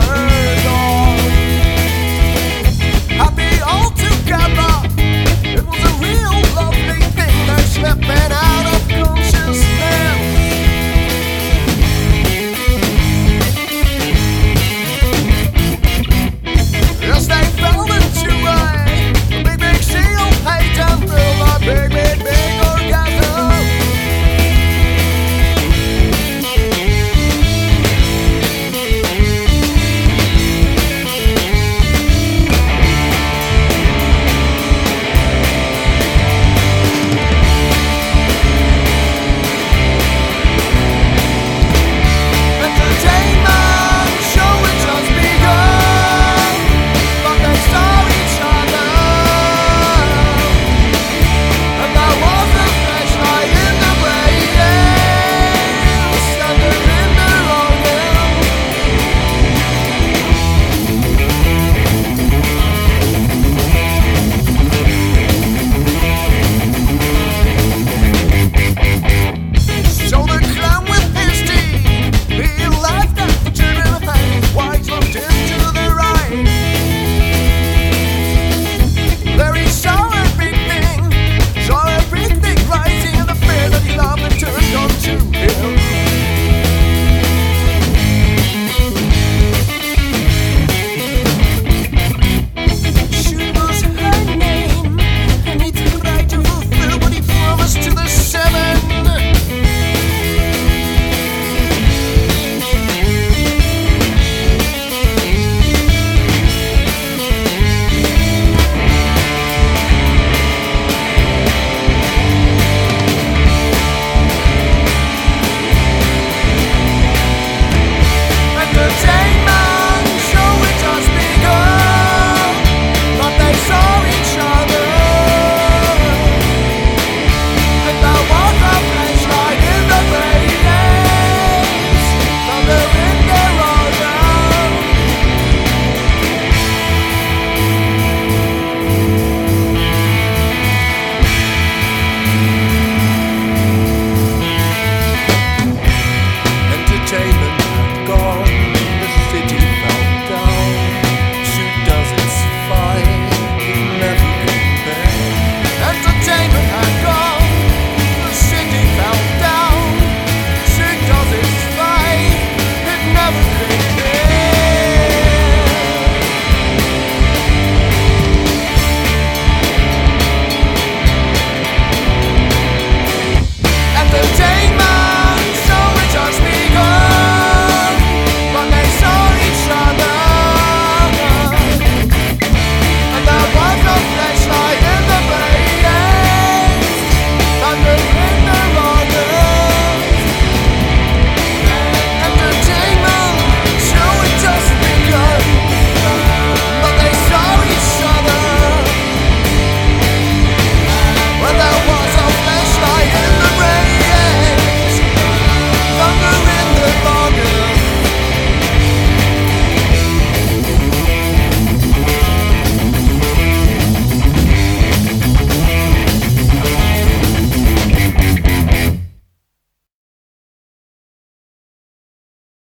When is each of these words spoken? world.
world. 0.00 0.35